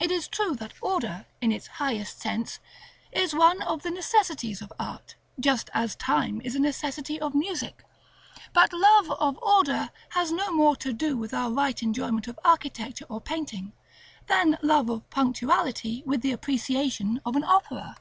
It 0.00 0.10
is 0.10 0.26
true 0.26 0.56
that 0.56 0.72
order, 0.82 1.26
in 1.40 1.52
its 1.52 1.68
highest 1.78 2.20
sense, 2.20 2.58
is 3.12 3.36
one 3.36 3.62
of 3.62 3.84
the 3.84 3.90
necessities 3.92 4.60
of 4.60 4.72
art, 4.80 5.14
just 5.38 5.70
as 5.72 5.94
time 5.94 6.40
is 6.42 6.56
a 6.56 6.58
necessity 6.58 7.20
of 7.20 7.36
music; 7.36 7.84
but 8.52 8.72
love 8.72 9.12
of 9.12 9.38
order 9.40 9.90
has 10.08 10.32
no 10.32 10.50
more 10.52 10.74
to 10.78 10.92
do 10.92 11.16
with 11.16 11.32
our 11.32 11.52
right 11.52 11.80
enjoyment 11.84 12.26
of 12.26 12.36
architecture 12.44 13.06
or 13.08 13.20
painting, 13.20 13.72
than 14.26 14.58
love 14.60 14.90
of 14.90 15.08
punctuality 15.10 16.02
with 16.04 16.22
the 16.22 16.32
appreciation 16.32 17.20
of 17.24 17.36
an 17.36 17.44
opera. 17.44 17.98